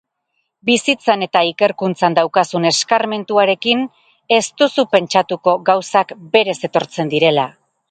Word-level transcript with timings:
Bizitzan 0.67 1.25
eta 1.25 1.43
ikerkuntzan 1.49 2.15
daukazun 2.19 2.65
eskarmentuarekin, 2.69 3.85
ez 4.39 4.41
duzu 4.63 4.87
pentsatuko 4.97 5.57
gauzak 5.71 6.17
berez 6.37 6.59
etortzen 6.73 7.17
direla? 7.17 7.49